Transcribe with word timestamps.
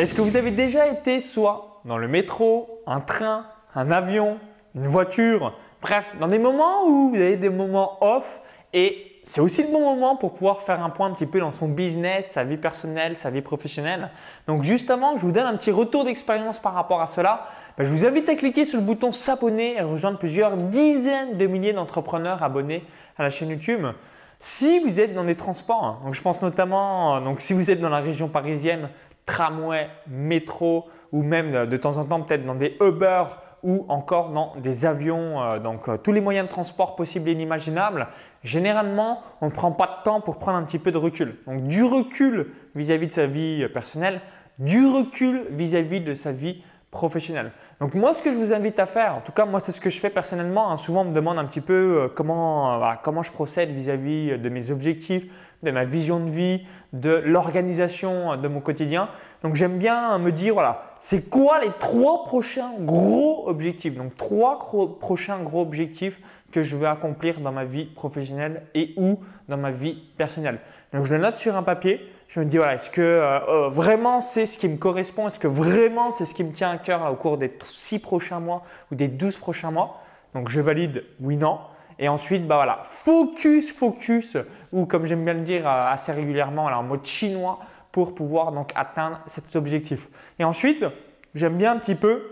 Est-ce 0.00 0.14
que 0.14 0.22
vous 0.22 0.38
avez 0.38 0.50
déjà 0.50 0.88
été 0.88 1.20
soit 1.20 1.82
dans 1.84 1.98
le 1.98 2.08
métro, 2.08 2.80
un 2.86 3.00
train, 3.00 3.44
un 3.74 3.90
avion, 3.90 4.38
une 4.74 4.86
voiture, 4.86 5.52
bref, 5.82 6.06
dans 6.18 6.26
des 6.26 6.38
moments 6.38 6.86
où 6.86 7.10
vous 7.10 7.20
avez 7.20 7.36
des 7.36 7.50
moments 7.50 7.98
off 8.00 8.40
et 8.72 9.20
c'est 9.24 9.42
aussi 9.42 9.62
le 9.62 9.68
bon 9.68 9.80
moment 9.80 10.16
pour 10.16 10.32
pouvoir 10.32 10.62
faire 10.62 10.82
un 10.82 10.88
point 10.88 11.08
un 11.08 11.10
petit 11.12 11.26
peu 11.26 11.38
dans 11.38 11.52
son 11.52 11.68
business, 11.68 12.30
sa 12.30 12.44
vie 12.44 12.56
personnelle, 12.56 13.18
sa 13.18 13.28
vie 13.28 13.42
professionnelle. 13.42 14.08
Donc 14.46 14.62
justement, 14.62 15.18
je 15.18 15.20
vous 15.20 15.32
donne 15.32 15.44
un 15.44 15.56
petit 15.58 15.70
retour 15.70 16.06
d'expérience 16.06 16.58
par 16.58 16.72
rapport 16.72 17.02
à 17.02 17.06
cela. 17.06 17.46
Ben, 17.76 17.84
je 17.84 17.90
vous 17.90 18.06
invite 18.06 18.26
à 18.30 18.36
cliquer 18.36 18.64
sur 18.64 18.78
le 18.78 18.84
bouton 18.86 19.12
s'abonner 19.12 19.76
et 19.76 19.82
rejoindre 19.82 20.16
plusieurs 20.16 20.56
dizaines 20.56 21.36
de 21.36 21.46
milliers 21.46 21.74
d'entrepreneurs 21.74 22.42
abonnés 22.42 22.86
à 23.18 23.22
la 23.22 23.28
chaîne 23.28 23.50
YouTube. 23.50 23.84
Si 24.38 24.78
vous 24.80 24.98
êtes 24.98 25.12
dans 25.12 25.24
des 25.24 25.36
transports, 25.36 25.84
hein, 25.84 25.98
donc 26.06 26.14
je 26.14 26.22
pense 26.22 26.40
notamment, 26.40 27.20
donc 27.20 27.42
si 27.42 27.52
vous 27.52 27.70
êtes 27.70 27.80
dans 27.80 27.90
la 27.90 28.00
région 28.00 28.28
parisienne, 28.28 28.88
tramway, 29.26 29.88
métro 30.06 30.88
ou 31.12 31.22
même 31.22 31.66
de 31.66 31.76
temps 31.76 31.96
en 31.96 32.04
temps 32.04 32.22
peut-être 32.22 32.44
dans 32.44 32.54
des 32.54 32.76
Uber 32.80 33.24
ou 33.62 33.84
encore 33.88 34.30
dans 34.30 34.54
des 34.56 34.86
avions, 34.86 35.42
euh, 35.42 35.58
donc 35.58 35.88
euh, 35.88 35.96
tous 35.96 36.12
les 36.12 36.20
moyens 36.20 36.46
de 36.46 36.52
transport 36.52 36.96
possibles 36.96 37.28
et 37.28 37.32
inimaginables, 37.32 38.08
généralement, 38.42 39.22
on 39.40 39.46
ne 39.46 39.50
prend 39.50 39.72
pas 39.72 39.98
de 39.98 40.04
temps 40.04 40.20
pour 40.20 40.38
prendre 40.38 40.58
un 40.58 40.64
petit 40.64 40.78
peu 40.78 40.92
de 40.92 40.96
recul. 40.96 41.36
Donc 41.46 41.64
du 41.64 41.84
recul 41.84 42.52
vis-à-vis 42.74 43.08
de 43.08 43.12
sa 43.12 43.26
vie 43.26 43.62
euh, 43.62 43.68
personnelle, 43.68 44.20
du 44.58 44.86
recul 44.86 45.46
vis-à-vis 45.50 46.00
de 46.00 46.14
sa 46.14 46.32
vie 46.32 46.62
professionnelle. 46.90 47.52
Donc 47.80 47.94
moi, 47.94 48.12
ce 48.14 48.22
que 48.22 48.32
je 48.32 48.36
vous 48.36 48.52
invite 48.52 48.78
à 48.78 48.86
faire, 48.86 49.14
en 49.14 49.20
tout 49.20 49.32
cas 49.32 49.44
moi, 49.44 49.60
c'est 49.60 49.72
ce 49.72 49.80
que 49.80 49.90
je 49.90 49.98
fais 49.98 50.10
personnellement. 50.10 50.70
Hein. 50.70 50.76
souvent, 50.76 51.02
on 51.02 51.06
me 51.10 51.14
demande 51.14 51.38
un 51.38 51.44
petit 51.44 51.60
peu 51.60 52.10
comment, 52.16 52.96
comment 53.02 53.22
je 53.22 53.30
procède 53.30 53.70
vis-à-vis 53.70 54.38
de 54.38 54.48
mes 54.48 54.70
objectifs, 54.72 55.24
de 55.62 55.70
ma 55.70 55.84
vision 55.84 56.20
de 56.20 56.30
vie, 56.30 56.66
de 56.92 57.22
l'organisation 57.24 58.36
de 58.36 58.48
mon 58.48 58.60
quotidien. 58.60 59.08
Donc 59.42 59.54
j'aime 59.54 59.78
bien 59.78 60.18
me 60.18 60.32
dire, 60.32 60.54
voilà, 60.54 60.94
c'est 60.98 61.28
quoi 61.28 61.60
les 61.60 61.70
trois 61.78 62.24
prochains 62.24 62.72
gros 62.80 63.48
objectifs? 63.48 63.94
Donc 63.94 64.16
trois 64.16 64.58
prochains 65.00 65.40
gros 65.40 65.62
objectifs 65.62 66.20
que 66.52 66.62
je 66.62 66.76
veux 66.76 66.88
accomplir 66.88 67.40
dans 67.40 67.52
ma 67.52 67.64
vie 67.64 67.84
professionnelle 67.84 68.62
et 68.74 68.92
ou 68.96 69.20
dans 69.48 69.56
ma 69.56 69.70
vie 69.70 70.02
personnelle. 70.16 70.58
Donc 70.92 71.04
je 71.04 71.14
le 71.14 71.20
note 71.20 71.36
sur 71.36 71.56
un 71.56 71.62
papier. 71.62 72.00
Je 72.26 72.40
me 72.40 72.44
dis, 72.44 72.58
voilà, 72.58 72.74
est-ce 72.74 72.90
que 72.90 73.00
euh, 73.00 73.40
euh, 73.48 73.68
vraiment 73.68 74.20
c'est 74.20 74.46
ce 74.46 74.56
qui 74.56 74.68
me 74.68 74.76
correspond? 74.76 75.26
Est-ce 75.26 75.38
que 75.38 75.48
vraiment 75.48 76.10
c'est 76.10 76.24
ce 76.24 76.34
qui 76.34 76.44
me 76.44 76.52
tient 76.52 76.70
à 76.70 76.78
cœur 76.78 77.10
au 77.10 77.16
cours 77.16 77.38
des 77.38 77.52
six 77.60 77.98
prochains 77.98 78.40
mois 78.40 78.62
ou 78.90 78.94
des 78.94 79.08
douze 79.08 79.36
prochains 79.36 79.70
mois? 79.70 80.00
Donc 80.34 80.48
je 80.48 80.60
valide 80.60 81.04
oui, 81.20 81.36
non. 81.36 81.58
Et 82.00 82.08
ensuite, 82.08 82.46
bah 82.46 82.56
voilà, 82.56 82.80
focus, 82.82 83.72
focus, 83.72 84.38
ou 84.72 84.86
comme 84.86 85.04
j'aime 85.04 85.22
bien 85.22 85.34
le 85.34 85.42
dire 85.42 85.68
euh, 85.68 85.92
assez 85.92 86.10
régulièrement, 86.10 86.64
en 86.64 86.82
mode 86.82 87.04
chinois, 87.04 87.60
pour 87.92 88.14
pouvoir 88.14 88.52
donc 88.52 88.70
atteindre 88.74 89.20
cet 89.26 89.54
objectif. 89.54 90.08
Et 90.38 90.44
ensuite, 90.44 90.84
j'aime 91.34 91.58
bien 91.58 91.72
un 91.72 91.76
petit 91.76 91.94
peu, 91.94 92.22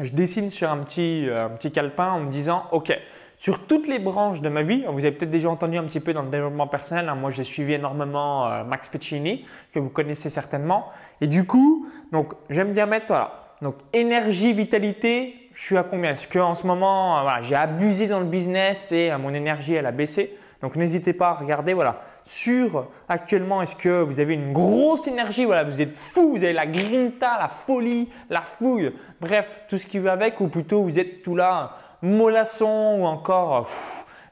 je 0.00 0.12
dessine 0.12 0.50
sur 0.50 0.68
un 0.68 0.78
petit, 0.78 1.28
euh, 1.28 1.46
un 1.46 1.50
petit 1.50 1.70
calepin 1.70 2.10
en 2.10 2.20
me 2.20 2.30
disant, 2.30 2.64
OK, 2.72 2.92
sur 3.36 3.66
toutes 3.66 3.86
les 3.86 4.00
branches 4.00 4.40
de 4.40 4.48
ma 4.48 4.62
vie, 4.62 4.84
vous 4.88 4.98
avez 4.98 5.12
peut-être 5.12 5.30
déjà 5.30 5.48
entendu 5.48 5.78
un 5.78 5.84
petit 5.84 6.00
peu 6.00 6.12
dans 6.12 6.22
le 6.22 6.28
développement 6.28 6.66
personnel, 6.66 7.08
hein, 7.08 7.14
moi 7.14 7.30
j'ai 7.30 7.44
suivi 7.44 7.74
énormément 7.74 8.48
euh, 8.48 8.64
Max 8.64 8.88
Piccini, 8.88 9.46
que 9.72 9.78
vous 9.78 9.88
connaissez 9.88 10.30
certainement. 10.30 10.88
Et 11.20 11.28
du 11.28 11.46
coup, 11.46 11.86
donc 12.10 12.34
j'aime 12.50 12.72
bien 12.72 12.86
mettre, 12.86 13.06
voilà, 13.06 13.54
donc 13.62 13.76
énergie, 13.92 14.52
vitalité, 14.52 15.39
je 15.54 15.62
suis 15.64 15.76
à 15.76 15.82
combien? 15.82 16.12
Est-ce 16.12 16.28
qu'en 16.28 16.54
ce 16.54 16.66
moment, 16.66 17.26
euh, 17.26 17.30
j'ai 17.42 17.54
abusé 17.54 18.06
dans 18.06 18.20
le 18.20 18.26
business 18.26 18.92
et 18.92 19.10
euh, 19.10 19.18
mon 19.18 19.34
énergie, 19.34 19.74
elle 19.74 19.86
a 19.86 19.92
baissé? 19.92 20.36
Donc 20.62 20.76
n'hésitez 20.76 21.12
pas 21.12 21.30
à 21.30 21.34
regarder, 21.34 21.72
voilà, 21.72 22.02
sur 22.22 22.86
actuellement, 23.08 23.62
est-ce 23.62 23.74
que 23.74 24.02
vous 24.02 24.20
avez 24.20 24.34
une 24.34 24.52
grosse 24.52 25.06
énergie? 25.06 25.46
Voilà, 25.46 25.64
vous 25.64 25.80
êtes 25.80 25.96
fou, 25.96 26.32
vous 26.32 26.44
avez 26.44 26.52
la 26.52 26.66
grinta, 26.66 27.38
la 27.38 27.48
folie, 27.48 28.10
la 28.28 28.42
fouille, 28.42 28.92
bref, 29.20 29.64
tout 29.68 29.78
ce 29.78 29.86
qui 29.86 29.98
va 29.98 30.12
avec, 30.12 30.40
ou 30.40 30.48
plutôt 30.48 30.82
vous 30.82 30.98
êtes 30.98 31.22
tout 31.22 31.34
là, 31.34 31.76
mollasson, 32.02 32.98
ou 33.00 33.04
encore, 33.06 33.70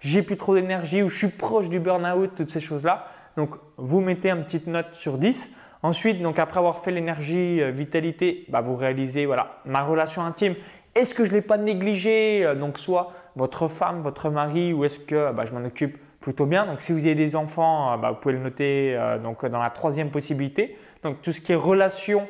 j'ai 0.00 0.22
plus 0.22 0.36
trop 0.36 0.54
d'énergie, 0.54 1.03
ou 1.03 1.09
je 1.09 1.16
suis 1.16 1.28
proche 1.28 1.70
du 1.70 1.81
burn-out, 1.81 2.32
toutes 2.37 2.50
ces 2.50 2.60
choses-là. 2.60 3.06
Donc, 3.37 3.56
vous 3.76 4.00
mettez 4.00 4.31
une 4.31 4.44
petite 4.44 4.66
note 4.66 4.93
sur 4.93 5.16
10. 5.16 5.50
Ensuite, 5.82 6.20
donc 6.22 6.41
après 6.41 6.59
avoir 6.59 6.82
fait 6.82 6.91
l'énergie, 6.91 7.62
euh, 7.62 7.70
vitalité, 7.70 8.44
bah, 8.48 8.60
vous 8.60 8.75
réalisez 8.75 9.26
voilà, 9.26 9.60
ma 9.64 9.82
relation 9.82 10.22
intime. 10.22 10.56
Est-ce 10.98 11.14
que 11.14 11.25
je 11.25 11.31
ne 11.31 11.36
l'ai 11.36 11.42
pas 11.42 11.59
négligé 11.59 12.44
euh, 12.44 12.56
Donc 12.56 12.76
soit 12.76 13.12
votre 13.36 13.69
femme, 13.69 14.03
votre 14.03 14.31
mari, 14.31 14.72
ou 14.72 14.84
est-ce 14.84 14.98
que 14.98 15.32
bah, 15.32 15.44
je 15.47 15.53
m'en 15.53 15.64
occupe 15.64 15.97
plutôt 16.20 16.44
bien 16.44 16.66
Donc 16.66 16.81
si 16.81 16.92
vous 16.92 16.98
avez 16.98 17.14
des 17.14 17.36
enfants, 17.36 17.92
euh, 17.92 17.97
bah, 17.97 18.10
vous 18.10 18.16
pouvez 18.16 18.34
le 18.34 18.41
noter 18.41 18.98
donc, 19.22 19.47
dans 19.47 19.60
la 19.60 19.70
troisième 19.70 20.10
possibilité. 20.10 20.76
Donc 21.04 21.22
tout 21.22 21.32
ce 21.32 21.41
qui 21.41 21.53
est 21.53 21.56
relation 21.56 22.26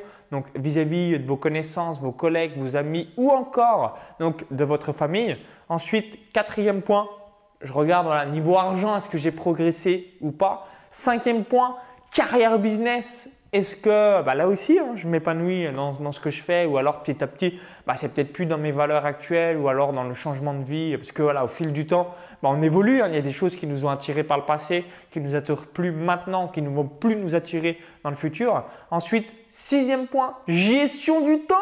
vis-à-vis 0.55 1.17
de 1.17 1.25
vos 1.25 1.37
connaissances, 1.37 1.99
vos 1.99 2.11
collègues, 2.11 2.51
vos 2.57 2.75
amis 2.75 3.09
ou 3.17 3.31
encore 3.31 3.97
de 4.19 4.63
votre 4.63 4.93
famille. 4.93 5.35
Ensuite, 5.67 6.31
quatrième 6.31 6.83
point, 6.83 7.09
je 7.61 7.73
regarde 7.73 8.31
niveau 8.31 8.55
argent, 8.55 8.95
est-ce 8.95 9.09
que 9.09 9.17
j'ai 9.17 9.31
progressé 9.31 10.13
ou 10.21 10.31
pas. 10.31 10.67
Cinquième 10.91 11.43
point, 11.43 11.77
carrière 12.13 12.59
business, 12.59 13.29
est-ce 13.51 13.75
que 13.75 14.21
bah 14.21 14.35
là 14.35 14.47
aussi, 14.47 14.77
hein, 14.77 14.91
je 14.95 15.07
m'épanouis 15.07 15.71
dans, 15.71 16.11
ce 16.11 16.19
que 16.19 16.29
je 16.29 16.41
fais 16.41 16.65
ou 16.65 16.77
alors 16.77 17.01
petit 17.01 17.23
à 17.23 17.27
petit, 17.27 17.59
bah, 17.87 17.95
c'est 17.97 18.13
peut-être 18.13 18.31
plus 18.31 18.45
dans 18.45 18.59
mes 18.59 18.71
valeurs 18.71 19.05
actuelles 19.05 19.57
ou 19.57 19.67
alors 19.69 19.91
dans 19.91 20.03
le 20.03 20.13
changement 20.13 20.53
de 20.53 20.63
vie 20.63 20.95
parce 20.97 21.11
que 21.11 21.23
voilà, 21.23 21.43
au 21.43 21.47
fil 21.47 21.73
du 21.73 21.87
temps, 21.87 22.13
bah, 22.43 22.49
on 22.51 22.61
évolue. 22.61 23.01
Hein. 23.01 23.07
il 23.09 23.15
y 23.15 23.17
a 23.17 23.21
des 23.21 23.31
choses 23.31 23.55
qui 23.55 23.65
nous 23.65 23.85
ont 23.85 23.89
attirés 23.89 24.23
par 24.23 24.37
le 24.37 24.45
passé, 24.45 24.85
qui 25.09 25.19
nous 25.19 25.33
attirent 25.33 25.65
plus 25.65 25.91
maintenant, 25.91 26.47
qui 26.47 26.61
ne 26.61 26.69
vont 26.69 26.85
plus 26.85 27.15
nous 27.15 27.33
attirer 27.33 27.79
dans 28.03 28.11
le 28.11 28.15
futur. 28.15 28.63
Ensuite, 28.91 29.27
sixième 29.47 30.05
point, 30.05 30.35
gestion 30.47 31.21
du 31.21 31.39
temps. 31.41 31.55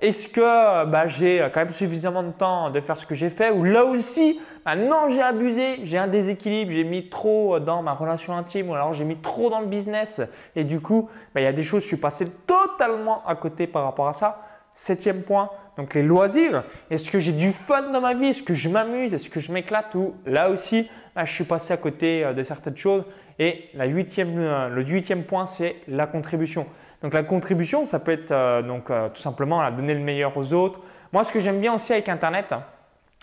Est-ce 0.00 0.28
que 0.28 0.84
bah, 0.86 1.08
j'ai 1.08 1.46
quand 1.52 1.60
même 1.60 1.72
suffisamment 1.72 2.22
de 2.22 2.30
temps 2.30 2.70
de 2.70 2.80
faire 2.80 2.98
ce 2.98 3.06
que 3.06 3.14
j'ai 3.14 3.28
fait 3.28 3.50
ou 3.50 3.64
là 3.64 3.84
aussi, 3.84 4.40
bah, 4.64 4.74
non, 4.74 5.10
j'ai 5.10 5.20
abusé, 5.20 5.80
j'ai 5.84 5.98
un 5.98 6.08
déséquilibre, 6.08 6.72
j'ai 6.72 6.84
mis 6.84 7.10
trop 7.10 7.60
dans 7.60 7.82
ma 7.82 7.92
relation 7.92 8.34
intime 8.34 8.70
ou 8.70 8.74
alors 8.74 8.94
j'ai 8.94 9.04
mis 9.04 9.16
trop 9.18 9.50
dans 9.50 9.60
le 9.60 9.66
business 9.66 10.22
et 10.56 10.64
du 10.64 10.80
coup, 10.80 11.10
bah, 11.34 11.42
il 11.42 11.44
y 11.44 11.48
a 11.48 11.52
des 11.52 11.62
choses, 11.62 11.82
je 11.82 11.88
suis 11.88 11.96
passé 11.96 12.26
totalement 12.46 13.22
à 13.26 13.34
côté 13.34 13.66
par 13.66 13.84
rapport 13.84 14.08
à 14.08 14.14
ça. 14.14 14.42
Septième 14.72 15.22
point, 15.22 15.50
donc 15.76 15.94
les 15.94 16.02
loisirs. 16.02 16.64
Est-ce 16.90 17.10
que 17.10 17.18
j'ai 17.18 17.32
du 17.32 17.52
fun 17.52 17.90
dans 17.90 18.00
ma 18.00 18.14
vie? 18.14 18.26
Est-ce 18.26 18.42
que 18.42 18.54
je 18.54 18.68
m'amuse? 18.68 19.12
Est-ce 19.12 19.28
que 19.28 19.40
je 19.40 19.52
m'éclate? 19.52 19.94
Ou 19.94 20.14
là 20.24 20.48
aussi, 20.48 20.88
je 21.16 21.30
suis 21.30 21.44
passé 21.44 21.72
à 21.72 21.76
côté 21.76 22.24
euh, 22.24 22.32
de 22.32 22.42
certaines 22.42 22.76
choses. 22.76 23.04
Et 23.38 23.64
la 23.74 23.86
huitième, 23.86 24.38
euh, 24.38 24.68
le 24.68 24.82
huitième 24.82 25.24
point, 25.24 25.46
c'est 25.46 25.76
la 25.88 26.06
contribution. 26.06 26.66
Donc 27.02 27.14
la 27.14 27.22
contribution, 27.22 27.86
ça 27.86 27.98
peut 27.98 28.12
être 28.12 28.30
euh, 28.30 28.62
donc, 28.62 28.90
euh, 28.90 29.08
tout 29.08 29.22
simplement 29.22 29.68
donner 29.70 29.94
le 29.94 30.00
meilleur 30.00 30.36
aux 30.36 30.52
autres. 30.52 30.80
Moi, 31.12 31.24
ce 31.24 31.32
que 31.32 31.40
j'aime 31.40 31.60
bien 31.60 31.74
aussi 31.74 31.92
avec 31.92 32.08
Internet, 32.08 32.54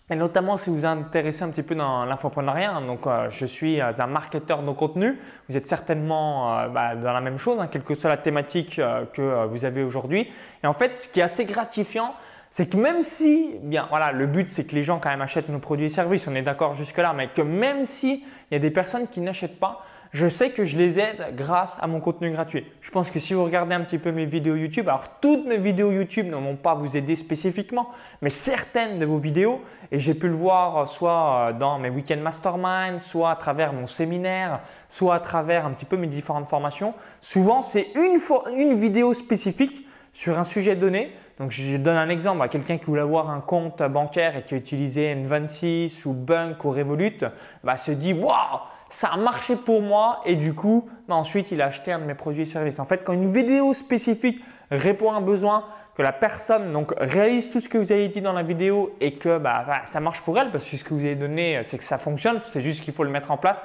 et 0.10 0.16
notamment 0.16 0.58
si 0.58 0.70
vous 0.70 0.78
vous 0.78 0.86
intéressez 0.86 1.44
un 1.44 1.50
petit 1.50 1.64
peu 1.64 1.76
dans 1.76 2.06
l'infoprenariat, 2.06 2.72
hein, 2.72 2.82
donc 2.82 3.06
euh, 3.06 3.30
je 3.30 3.46
suis 3.46 3.80
un 3.82 4.08
marketeur 4.08 4.64
de 4.64 4.72
contenu, 4.72 5.20
vous 5.48 5.58
êtes 5.58 5.68
certainement 5.68 6.68
bah, 6.70 6.96
dans 6.96 7.14
la 7.14 7.22
même 7.22 7.38
chose, 7.38 7.60
hein, 7.60 7.68
quelle 7.70 7.84
que 7.84 7.94
soit 7.94 8.10
la 8.10 8.18
thématique 8.18 8.82
que 9.14 9.46
vous 9.46 9.64
avez 9.64 9.84
aujourd'hui. 9.84 10.32
Et 10.64 10.68
en 10.68 10.74
fait, 10.74 10.98
ce 10.98 11.08
qui 11.08 11.20
est 11.20 11.24
assez 11.24 11.46
gratifiant, 11.46 12.14
c'est 12.50 12.68
que 12.68 12.78
même 12.78 13.02
si, 13.02 13.58
bien 13.62 13.88
voilà, 13.90 14.12
le 14.12 14.26
but 14.26 14.48
c'est 14.48 14.66
que 14.66 14.74
les 14.74 14.84
gens 14.84 15.00
quand 15.00 15.10
même 15.10 15.22
achètent 15.22 15.50
nos 15.50 15.60
produits 15.60 15.88
et 15.88 15.90
services, 15.90 16.28
on 16.28 16.36
est 16.36 16.42
d'accord 16.42 16.74
jusque 16.74 16.98
là, 16.98 17.14
mais 17.14 17.28
que 17.28 17.42
même 17.42 17.86
si 17.86 18.24
il 18.50 18.54
y 18.54 18.56
a 18.56 18.60
des 18.60 18.72
personnes 18.72 19.08
qui 19.08 19.20
n'achètent 19.20 19.60
pas, 19.60 19.84
je 20.18 20.28
sais 20.28 20.50
que 20.50 20.66
je 20.66 20.76
les 20.78 20.98
aide 20.98 21.36
grâce 21.36 21.78
à 21.80 21.86
mon 21.86 22.00
contenu 22.00 22.32
gratuit. 22.32 22.66
Je 22.82 22.90
pense 22.90 23.12
que 23.12 23.20
si 23.20 23.36
vous 23.36 23.44
regardez 23.44 23.76
un 23.76 23.82
petit 23.82 24.00
peu 24.00 24.12
mes 24.12 24.26
vidéos 24.26 24.56
YouTube, 24.56 24.90
alors 24.90 25.20
toutes 25.22 25.46
mes 25.46 25.60
vidéos 25.60 25.92
YouTube 25.92 26.26
ne 26.26 26.36
vont 26.36 26.56
pas 26.56 26.74
vous 26.74 26.98
aider 26.98 27.16
spécifiquement, 27.16 27.92
mais 28.24 28.32
certaines 28.32 28.98
de 28.98 29.06
vos 29.06 29.20
vidéos, 29.20 29.62
et 29.92 30.00
j'ai 30.00 30.16
pu 30.16 30.28
le 30.28 30.34
voir 30.34 30.88
soit 30.88 31.50
euh, 31.50 31.54
dans 31.54 31.78
mes 31.78 31.92
week-end 31.92 32.18
mastermind, 32.18 33.00
soit 33.00 33.30
à 33.30 33.36
travers 33.36 33.74
mon 33.74 33.86
séminaire, 33.86 34.62
soit 34.88 35.14
à 35.14 35.20
travers 35.20 35.68
un 35.68 35.72
petit 35.72 35.86
peu 35.86 35.98
mes 35.98 36.08
différentes 36.08 36.50
formations, 36.50 36.96
souvent 37.22 37.62
c'est 37.62 37.90
une, 37.94 38.20
une 38.56 38.80
vidéo 38.80 39.14
spécifique 39.14 39.88
sur 40.14 40.40
un 40.40 40.44
sujet 40.44 40.76
donné. 40.76 41.12
Donc, 41.38 41.52
je 41.52 41.78
donne 41.78 41.98
un 41.98 42.10
exemple 42.10 42.42
à 42.42 42.48
quelqu'un 42.48 42.80
qui 42.80 42.86
voulait 42.86 43.02
avoir 43.02 43.30
un 43.30 43.42
compte 43.42 43.84
bancaire 43.84 44.36
et 44.36 44.42
qui 44.42 44.56
a 44.56 44.58
utilisé 44.58 45.14
N26 45.14 46.08
ou 46.08 46.14
Bunk 46.14 46.66
ou 46.66 46.72
Revolut, 46.72 47.20
bah, 47.64 47.78
se 47.78 47.92
dit 47.92 48.14
Waouh, 48.14 48.60
ça 48.90 49.10
a 49.10 49.18
marché 49.18 49.56
pour 49.56 49.82
moi 49.82 50.22
et 50.26 50.36
du 50.36 50.54
coup, 50.54 50.90
bah, 51.08 51.16
ensuite, 51.16 51.52
il 51.52 51.62
a 51.62 51.66
acheté 51.66 51.92
un 51.92 52.00
de 52.00 52.06
mes 52.06 52.16
produits 52.16 52.44
et 52.44 52.46
services. 52.46 52.80
En 52.80 52.86
fait, 52.86 53.04
quand 53.04 53.14
une 53.14 53.32
vidéo 53.32 53.74
spécifique 53.74 54.42
répond 54.72 55.12
à 55.12 55.16
un 55.16 55.22
besoin, 55.22 55.66
que 55.98 56.04
la 56.04 56.12
personne 56.12 56.72
donc 56.74 56.94
réalise 56.98 57.50
tout 57.50 57.60
ce 57.60 57.68
que 57.68 57.78
vous 57.80 57.92
avez 57.92 58.08
dit 58.08 58.22
dans 58.22 58.34
la 58.34 58.44
vidéo 58.44 58.96
et 59.02 59.16
que 59.16 59.40
bah, 59.40 59.66
ça 59.86 60.00
marche 60.00 60.22
pour 60.22 60.38
elle 60.38 60.52
parce 60.52 60.64
que 60.70 60.78
ce 60.78 60.84
que 60.84 60.94
vous 60.94 61.04
avez 61.04 61.16
donné, 61.16 61.60
c'est 61.64 61.80
que 61.80 61.84
ça 61.84 61.98
fonctionne, 61.98 62.40
c'est 62.50 62.62
juste 62.62 62.84
qu'il 62.84 62.94
faut 62.94 63.04
le 63.04 63.10
mettre 63.10 63.32
en 63.32 63.38
place. 63.38 63.64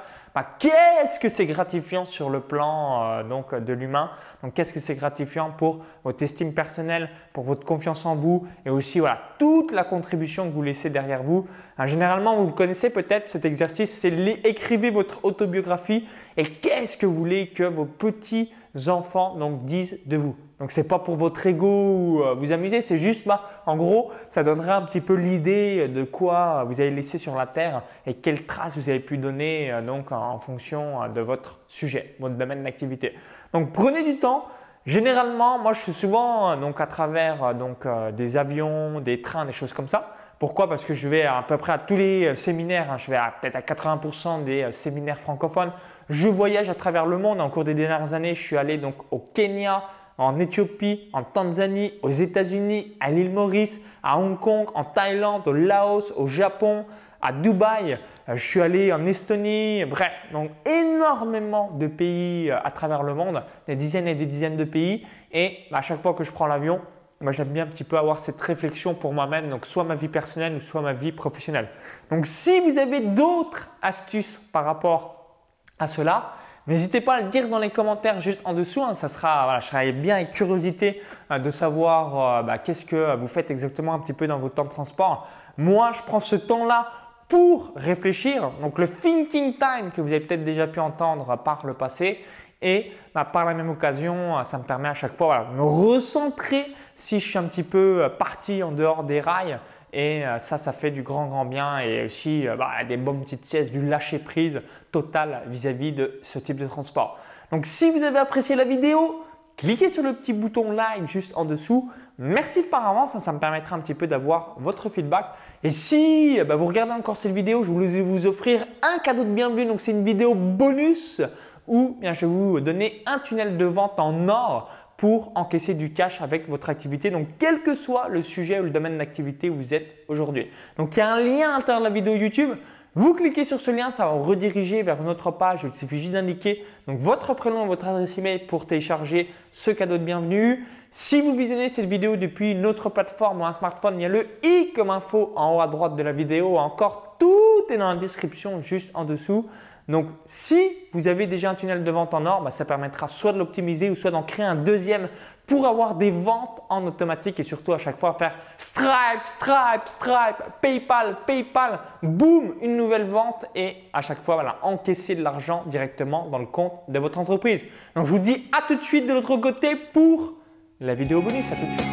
Qu'est-ce 0.57 1.19
que 1.19 1.29
c'est 1.29 1.45
gratifiant 1.45 2.05
sur 2.05 2.31
le 2.31 2.39
plan 2.39 3.03
euh, 3.03 3.23
donc, 3.23 3.53
de 3.53 3.71
l'humain? 3.71 4.09
Donc, 4.41 4.55
qu'est-ce 4.55 4.73
que 4.73 4.79
c'est 4.79 4.95
gratifiant 4.95 5.51
pour 5.51 5.85
votre 6.03 6.23
estime 6.23 6.53
personnelle, 6.53 7.09
pour 7.33 7.43
votre 7.43 7.63
confiance 7.63 8.03
en 8.07 8.15
vous 8.15 8.47
et 8.65 8.71
aussi 8.71 8.99
voilà, 8.99 9.19
toute 9.37 9.71
la 9.71 9.83
contribution 9.83 10.49
que 10.49 10.53
vous 10.53 10.63
laissez 10.63 10.89
derrière 10.89 11.21
vous? 11.21 11.47
Hein, 11.77 11.85
généralement, 11.85 12.35
vous 12.35 12.49
connaissez 12.49 12.89
peut-être 12.89 13.29
cet 13.29 13.45
exercice, 13.45 13.91
c'est 13.91 14.11
écrivez 14.43 14.89
votre 14.89 15.23
autobiographie 15.23 16.07
et 16.35 16.45
qu'est-ce 16.45 16.97
que 16.97 17.05
vous 17.05 17.15
voulez 17.15 17.49
que 17.49 17.63
vos 17.63 17.85
petits 17.85 18.51
enfants 18.87 19.37
disent 19.63 19.99
de 20.07 20.17
vous? 20.17 20.35
Donc 20.59 20.71
c'est 20.71 20.87
pas 20.87 20.99
pour 20.99 21.15
votre 21.15 21.45
ego 21.45 21.67
ou 21.67 22.21
euh, 22.23 22.33
vous 22.35 22.51
amuser, 22.51 22.81
c'est 22.81 22.97
juste, 22.97 23.27
bah, 23.27 23.41
en 23.65 23.75
gros, 23.75 24.11
ça 24.29 24.43
donnera 24.43 24.75
un 24.75 24.83
petit 24.83 25.01
peu 25.01 25.15
l'idée 25.15 25.87
de 25.87 26.03
quoi 26.03 26.63
vous 26.65 26.79
avez 26.79 26.91
laissé 26.91 27.17
sur 27.17 27.35
la 27.35 27.47
terre 27.47 27.81
et 28.05 28.13
quelles 28.13 28.45
traces 28.45 28.77
vous 28.77 28.89
avez 28.89 28.99
pu 28.99 29.17
donner 29.17 29.71
euh, 29.71 29.81
donc 29.81 30.11
en 30.11 30.39
fonction 30.39 31.07
de 31.09 31.21
votre 31.21 31.59
sujet, 31.67 32.15
votre 32.19 32.35
domaine 32.35 32.63
d'activité. 32.63 33.15
Donc 33.53 33.71
prenez 33.71 34.03
du 34.03 34.19
temps. 34.19 34.45
Généralement, 34.85 35.59
moi 35.59 35.71
je 35.71 35.79
suis 35.79 35.93
souvent 35.93 36.57
donc 36.57 36.81
à 36.81 36.87
travers 36.87 37.55
donc 37.55 37.87
des 38.17 38.35
avions, 38.35 38.99
des 38.99 39.21
trains, 39.21 39.45
des 39.45 39.53
choses 39.53 39.71
comme 39.71 39.87
ça. 39.87 40.13
Pourquoi? 40.43 40.67
Parce 40.67 40.83
que 40.83 40.93
je 40.93 41.07
vais 41.07 41.23
à, 41.23 41.41
peu 41.47 41.55
près 41.55 41.71
à 41.71 41.77
tous 41.77 41.95
les 41.95 42.25
euh, 42.25 42.35
séminaires, 42.35 42.91
hein. 42.91 42.97
je 42.97 43.09
vais 43.09 43.17
peut-être 43.39 43.55
à 43.55 43.61
80% 43.61 44.43
des 44.43 44.63
euh, 44.63 44.71
séminaires 44.71 45.17
francophones. 45.17 45.71
Je 46.09 46.27
voyage 46.27 46.67
à 46.67 46.75
travers 46.75 47.05
le 47.05 47.17
monde. 47.17 47.39
En 47.39 47.49
cours 47.49 47.63
des 47.63 47.73
dernières 47.73 48.13
années, 48.13 48.35
je 48.35 48.41
suis 48.41 48.57
allé 48.57 48.77
donc 48.77 48.95
au 49.11 49.19
Kenya, 49.19 49.83
en 50.17 50.39
Éthiopie, 50.39 51.09
en 51.13 51.21
Tanzanie, 51.21 51.93
aux 52.01 52.09
États-Unis, 52.09 52.95
à 52.99 53.11
l'île 53.11 53.31
Maurice, 53.31 53.79
à 54.01 54.17
Hong 54.17 54.39
Kong, 54.39 54.67
en 54.75 54.83
Thaïlande, 54.83 55.47
au 55.47 55.53
Laos, 55.53 56.13
au 56.15 56.27
Japon, 56.27 56.85
à 57.21 57.31
Dubaï. 57.31 57.97
Euh, 58.29 58.35
je 58.35 58.45
suis 58.45 58.61
allé 58.61 58.91
en 58.93 59.05
Estonie. 59.05 59.85
Bref, 59.85 60.13
donc 60.31 60.51
énormément 60.65 61.71
de 61.71 61.87
pays 61.87 62.51
à 62.51 62.69
travers 62.71 63.03
le 63.03 63.13
monde, 63.13 63.43
des 63.67 63.75
dizaines 63.75 64.07
et 64.07 64.15
des 64.15 64.25
dizaines 64.25 64.57
de 64.57 64.65
pays. 64.65 65.05
Et 65.31 65.59
à 65.71 65.81
chaque 65.81 66.01
fois 66.01 66.13
que 66.13 66.23
je 66.23 66.31
prends 66.31 66.47
l'avion, 66.47 66.81
moi, 67.23 67.31
j'aime 67.31 67.49
bien 67.49 67.63
un 67.63 67.67
petit 67.67 67.85
peu 67.85 67.97
avoir 67.97 68.19
cette 68.19 68.41
réflexion 68.41 68.95
pour 68.95 69.13
moi-même, 69.13 69.49
donc 69.49 69.65
soit 69.65 69.85
ma 69.85 69.95
vie 69.95 70.09
personnelle 70.09 70.55
ou 70.55 70.59
soit 70.59 70.81
ma 70.81 70.91
vie 70.91 71.13
professionnelle. 71.13 71.69
Donc, 72.11 72.25
si 72.25 72.59
vous 72.59 72.77
avez 72.77 72.99
d'autres 72.99 73.69
astuces 73.81 74.37
par 74.51 74.65
rapport 74.65 75.39
à 75.79 75.87
cela, 75.87 76.33
n'hésitez 76.67 77.01
pas 77.01 77.15
à 77.15 77.21
le 77.21 77.29
dire 77.29 77.47
dans 77.49 77.59
les 77.59 77.69
commentaires 77.69 78.19
juste 78.19 78.41
en 78.45 78.53
dessous. 78.53 78.81
Hein. 78.83 78.93
ça 78.93 79.07
sera, 79.07 79.59
je 79.59 79.67
serai 79.67 79.91
bien 79.91 80.15
avec 80.15 80.31
curiosité 80.31 81.01
euh, 81.31 81.39
de 81.39 81.51
savoir 81.51 82.39
euh, 82.39 82.43
bah, 82.43 82.57
qu'est-ce 82.57 82.85
que 82.85 83.15
vous 83.15 83.27
faites 83.27 83.51
exactement 83.51 83.93
un 83.93 83.99
petit 83.99 84.13
peu 84.13 84.27
dans 84.27 84.39
votre 84.39 84.55
temps 84.55 84.65
de 84.65 84.69
transport. 84.69 85.27
Moi, 85.57 85.91
je 85.93 86.01
prends 86.03 86.19
ce 86.19 86.35
temps-là 86.35 86.87
pour 87.27 87.71
réfléchir. 87.75 88.51
Donc, 88.61 88.79
le 88.79 88.89
thinking 88.89 89.57
time 89.57 89.91
que 89.95 90.01
vous 90.01 90.07
avez 90.07 90.19
peut-être 90.19 90.43
déjà 90.43 90.67
pu 90.67 90.79
entendre 90.79 91.37
par 91.37 91.65
le 91.65 91.73
passé. 91.73 92.23
Et 92.61 92.91
bah, 93.13 93.25
par 93.25 93.45
la 93.45 93.53
même 93.53 93.69
occasion, 93.69 94.41
ça 94.43 94.57
me 94.57 94.63
permet 94.63 94.87
à 94.87 94.93
chaque 94.93 95.15
fois 95.15 95.47
de 95.51 95.57
me 95.57 95.63
recentrer 95.63 96.65
si 96.95 97.19
je 97.19 97.29
suis 97.29 97.37
un 97.37 97.43
petit 97.43 97.63
peu 97.63 98.03
euh, 98.03 98.09
parti 98.09 98.63
en 98.63 98.71
dehors 98.71 99.03
des 99.03 99.19
rails. 99.19 99.59
Et 99.93 100.25
euh, 100.25 100.39
ça, 100.39 100.57
ça 100.57 100.71
fait 100.71 100.89
du 100.89 101.03
grand, 101.03 101.27
grand 101.27 101.45
bien 101.45 101.77
et 101.77 102.05
aussi 102.05 102.47
euh, 102.47 102.55
bah, 102.55 102.83
des 102.87 102.97
bonnes 102.97 103.21
petites 103.21 103.45
siestes, 103.45 103.69
du 103.69 103.85
lâcher 103.85 104.17
prise 104.17 104.61
total 104.91 105.43
vis-à-vis 105.47 105.91
de 105.91 106.19
ce 106.23 106.39
type 106.39 106.57
de 106.57 106.65
transport. 106.65 107.19
Donc, 107.51 107.67
si 107.67 107.91
vous 107.91 108.01
avez 108.01 108.17
apprécié 108.17 108.55
la 108.55 108.65
vidéo, 108.65 109.23
cliquez 109.55 109.91
sur 109.91 110.01
le 110.01 110.13
petit 110.13 110.33
bouton 110.33 110.71
like 110.71 111.07
juste 111.07 111.33
en 111.37 111.45
dessous. 111.45 111.91
Merci 112.17 112.63
par 112.63 112.87
avance, 112.87 113.15
ça, 113.17 113.31
me 113.31 113.39
permettra 113.39 113.75
un 113.75 113.79
petit 113.79 113.93
peu 113.93 114.07
d'avoir 114.07 114.55
votre 114.57 114.89
feedback. 114.89 115.25
Et 115.63 115.69
si 115.69 116.39
bah, 116.43 116.55
vous 116.55 116.65
regardez 116.65 116.93
encore 116.93 117.15
cette 117.15 117.33
vidéo, 117.33 117.63
je 117.63 117.71
voulais 117.71 118.01
vous 118.01 118.25
offrir 118.25 118.65
un 118.81 118.97
cadeau 118.97 119.23
de 119.23 119.29
bienvenue. 119.29 119.65
Donc, 119.65 119.79
c'est 119.79 119.91
une 119.91 120.03
vidéo 120.03 120.33
bonus 120.33 121.21
où 121.67 121.97
bien, 121.99 122.13
je 122.13 122.21
vais 122.21 122.31
vous 122.31 122.59
donner 122.59 123.03
un 123.05 123.19
tunnel 123.19 123.57
de 123.57 123.65
vente 123.65 123.99
en 123.99 124.27
or 124.27 124.69
pour 125.03 125.33
encaisser 125.35 125.73
du 125.73 125.91
cash 125.91 126.21
avec 126.21 126.47
votre 126.47 126.69
activité. 126.69 127.11
Donc, 127.11 127.27
quel 127.37 127.61
que 127.61 127.75
soit 127.75 128.07
le 128.07 128.21
sujet 128.21 128.61
ou 128.61 128.63
le 128.63 128.69
domaine 128.69 128.97
d'activité 128.97 129.49
où 129.49 129.55
vous 129.55 129.73
êtes 129.73 129.97
aujourd'hui. 130.07 130.47
Donc, 130.77 130.95
il 130.95 130.99
y 130.99 131.01
a 131.01 131.13
un 131.13 131.19
lien 131.19 131.49
à 131.49 131.57
l'intérieur 131.57 131.81
de 131.81 131.83
la 131.83 131.93
vidéo 131.93 132.15
YouTube. 132.15 132.51
Vous 132.95 133.13
cliquez 133.13 133.43
sur 133.43 133.59
ce 133.59 133.69
lien, 133.69 133.91
ça 133.91 134.05
va 134.05 134.13
vous 134.13 134.21
rediriger 134.23 134.81
vers 134.81 135.03
notre 135.03 135.29
page. 135.31 135.59
Il 135.65 135.73
suffit 135.73 135.97
juste 135.97 136.13
d'indiquer 136.13 136.63
votre 136.87 137.33
prénom 137.33 137.65
et 137.65 137.67
votre 137.67 137.85
adresse 137.85 138.17
email 138.17 138.45
pour 138.47 138.65
télécharger 138.65 139.27
ce 139.53 139.69
cadeau 139.69 139.99
de 139.99 140.03
bienvenue. 140.03 140.65
Si 140.89 141.21
vous 141.21 141.35
visionnez 141.35 141.69
cette 141.69 141.85
vidéo 141.85 142.17
depuis 142.17 142.51
une 142.51 142.65
autre 142.65 142.89
plateforme 142.89 143.41
ou 143.41 143.45
un 143.45 143.53
smartphone, 143.53 143.99
il 143.99 144.01
y 144.01 144.05
a 144.05 144.09
le 144.09 144.27
i 144.43 144.73
comme 144.75 144.89
info 144.89 145.31
en 145.35 145.55
haut 145.55 145.61
à 145.61 145.67
droite 145.67 145.95
de 145.95 146.01
la 146.01 146.11
vidéo. 146.11 146.57
Encore 146.57 147.15
tout 147.19 147.71
est 147.71 147.77
dans 147.77 147.93
la 147.93 147.99
description 147.99 148.61
juste 148.61 148.89
en 148.95 149.05
dessous. 149.05 149.47
Donc, 149.87 150.07
si 150.25 150.71
vous 150.93 151.07
avez 151.07 151.27
déjà 151.27 151.51
un 151.51 151.55
tunnel 151.55 151.83
de 151.83 151.91
vente 151.91 152.13
en 152.13 152.25
or, 152.25 152.41
bah, 152.41 152.51
ça 152.51 152.63
permettra 152.63 153.07
soit 153.07 153.33
de 153.33 153.37
l'optimiser 153.37 153.89
ou 153.89 153.95
soit 153.95 154.11
d'en 154.11 154.23
créer 154.23 154.45
un 154.45 154.55
deuxième 154.55 155.09
pour 155.45 155.67
avoir 155.67 155.95
des 155.95 156.09
ventes 156.09 156.61
en 156.69 156.85
automatique 156.87 157.37
et 157.39 157.43
surtout 157.43 157.73
à 157.73 157.77
chaque 157.77 157.99
fois 157.99 158.13
faire 158.13 158.33
Stripe, 158.57 159.25
Stripe, 159.25 159.87
Stripe, 159.87 160.37
PayPal, 160.61 161.17
PayPal, 161.27 161.79
boum, 162.01 162.53
une 162.61 162.77
nouvelle 162.77 163.05
vente 163.05 163.45
et 163.53 163.75
à 163.91 164.01
chaque 164.01 164.21
fois 164.21 164.35
voilà, 164.35 164.57
encaisser 164.61 165.15
de 165.15 165.21
l'argent 165.21 165.63
directement 165.65 166.29
dans 166.29 166.39
le 166.39 166.45
compte 166.45 166.73
de 166.87 166.97
votre 166.97 167.19
entreprise. 167.19 167.61
Donc, 167.95 168.05
je 168.05 168.11
vous 168.11 168.19
dis 168.19 168.49
à 168.57 168.65
tout 168.65 168.75
de 168.75 168.83
suite 168.83 169.05
de 169.05 169.11
l'autre 169.11 169.35
côté 169.43 169.75
pour 169.75 170.35
la 170.79 170.95
vidéo 170.95 171.21
bonus. 171.21 171.51
À 171.51 171.55
tout 171.55 171.65
de 171.65 171.81
suite. 171.81 171.92